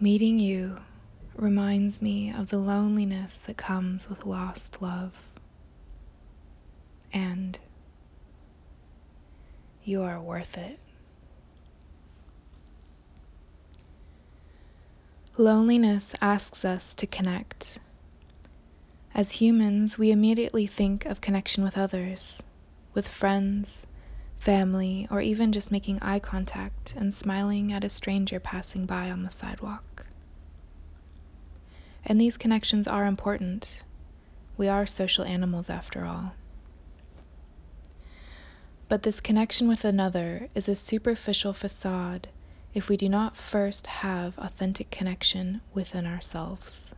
[0.00, 0.78] Meeting you
[1.34, 5.16] reminds me of the loneliness that comes with lost love.
[7.12, 7.58] And
[9.82, 10.78] you are worth it.
[15.36, 17.80] Loneliness asks us to connect.
[19.14, 22.40] As humans, we immediately think of connection with others,
[22.94, 23.84] with friends,
[24.38, 29.22] family, or even just making eye contact and smiling at a stranger passing by on
[29.22, 30.06] the sidewalk.
[32.04, 33.82] And these connections are important.
[34.56, 36.34] We are social animals after all.
[38.88, 42.28] But this connection with another is a superficial facade
[42.72, 46.94] if we do not first have authentic connection within ourselves.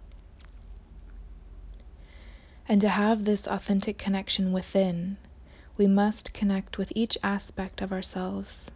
[2.69, 5.17] And to have this authentic connection within,
[5.80, 8.70] we must connect with each aspect of ourselves,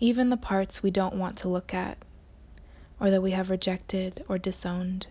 [0.00, 1.96] even the parts we don't want to look at,
[2.98, 5.06] or that we have rejected or disowned.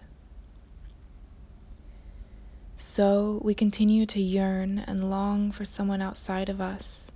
[2.76, 7.10] So we continue to yearn and long for someone outside of us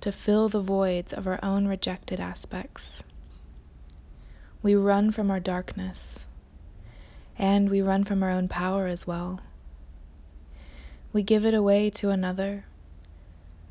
[0.00, 3.04] to fill the voids of our own rejected aspects.
[4.60, 6.26] We run from our darkness,
[7.38, 9.38] and we run from our own power as well.
[11.12, 12.64] We give it away to another,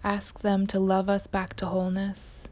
[0.07, 2.47] ask them to love us back to wholeness,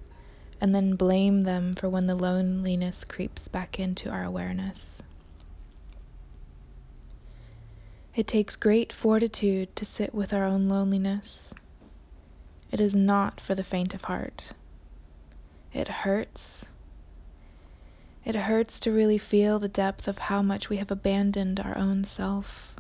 [0.59, 5.02] and then blame them for when the loneliness creeps back into our awareness.
[8.16, 11.53] It takes great fortitude to sit with our own loneliness
[12.75, 14.52] it is not for the faint of heart.
[15.72, 16.66] It hurts.
[18.25, 22.03] It hurts to really feel the depth of how much we have abandoned our own
[22.03, 22.75] self,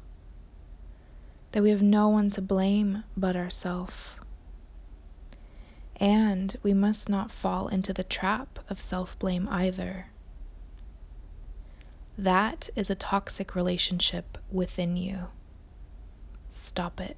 [1.53, 4.17] that we have no one to blame but ourself.
[5.97, 10.07] And we must not fall into the trap of self blame either.
[12.17, 15.27] That is a toxic relationship within you.
[16.51, 17.17] Stop it.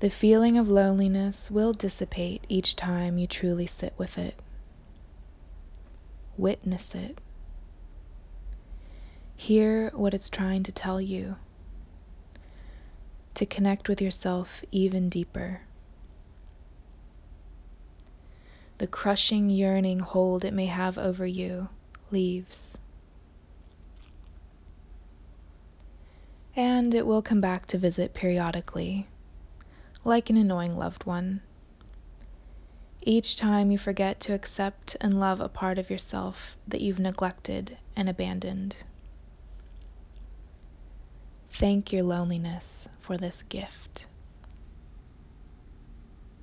[0.00, 4.38] The feeling of loneliness will dissipate each time you truly sit with it.
[6.36, 7.18] Witness it.
[9.34, 11.36] Hear what it's trying to tell you.
[13.38, 15.60] To connect with yourself even deeper.
[18.78, 21.68] The crushing, yearning hold it may have over you
[22.10, 22.76] leaves.
[26.56, 29.06] And it will come back to visit periodically
[30.02, 31.40] like an annoying loved one.
[33.02, 37.78] Each time you forget to accept and love a part of yourself that you've neglected
[37.94, 38.74] and abandoned.
[41.52, 42.77] Thank your loneliness
[43.08, 44.07] for this gift.